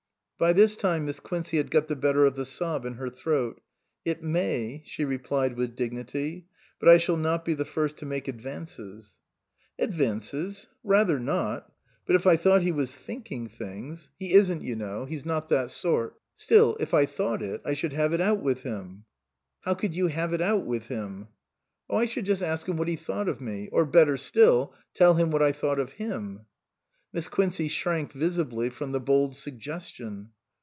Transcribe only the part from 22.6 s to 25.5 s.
him what he thought of me; or better still, tell him what